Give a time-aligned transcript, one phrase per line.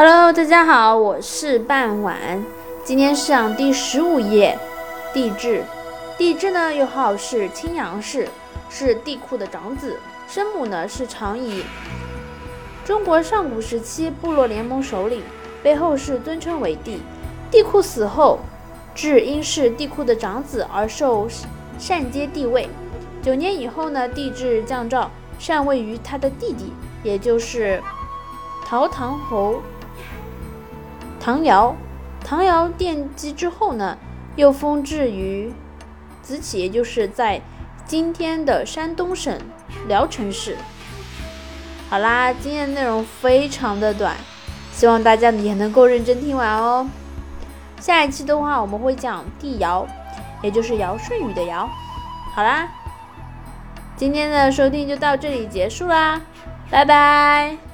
[0.00, 2.16] Hello，大家好，我是半晚。
[2.84, 4.56] 今天是讲第十五页，
[5.12, 5.62] 帝挚。
[6.16, 8.28] 帝挚呢，又号是青阳氏，
[8.70, 9.98] 是帝喾的长子。
[10.28, 11.64] 生母呢是长仪，
[12.84, 15.20] 中国上古时期部落联盟首领，
[15.64, 17.02] 被后世尊称为帝。
[17.50, 18.38] 帝喾死后，
[18.94, 21.26] 至因是帝喾的长子而受
[21.76, 22.68] 禅阶帝位。
[23.20, 25.10] 九年以后呢，帝挚降诏
[25.40, 26.72] 禅位于他的弟弟，
[27.02, 27.82] 也就是
[28.64, 29.60] 陶唐侯。
[31.28, 31.76] 唐尧，
[32.24, 33.98] 唐尧奠基之后呢，
[34.36, 35.52] 又封置于
[36.22, 37.42] 子启，也就是在
[37.84, 39.38] 今天的山东省
[39.86, 40.56] 聊城市。
[41.90, 44.16] 好啦，今天的内容非常的短，
[44.72, 46.88] 希望大家也能够认真听完哦。
[47.78, 49.86] 下一期的话，我们会讲帝尧，
[50.40, 51.68] 也就是尧舜禹的尧。
[52.34, 52.66] 好啦，
[53.96, 56.22] 今天的收听就到这里结束啦，
[56.70, 57.67] 拜拜。